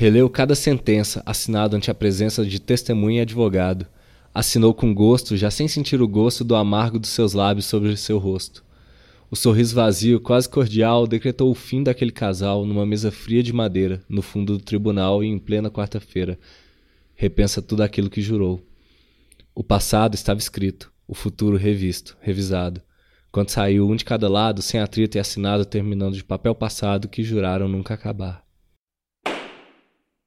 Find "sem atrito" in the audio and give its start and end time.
24.62-25.18